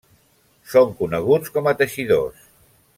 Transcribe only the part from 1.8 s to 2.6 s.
teixidors.